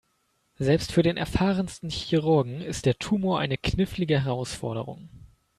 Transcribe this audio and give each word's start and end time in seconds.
Selbst 0.57 0.91
für 0.93 1.03
den 1.03 1.15
erfahrensten 1.15 1.91
Chirurgen 1.91 2.61
ist 2.61 2.87
der 2.87 2.97
Tumor 2.97 3.37
eine 3.39 3.59
knifflige 3.59 4.23
Herausforderung. 4.25 5.09